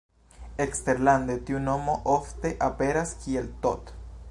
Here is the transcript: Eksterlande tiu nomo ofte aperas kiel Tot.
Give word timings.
Eksterlande 0.63 1.35
tiu 1.49 1.61
nomo 1.67 1.99
ofte 2.15 2.53
aperas 2.71 3.15
kiel 3.23 3.55
Tot. 3.67 3.97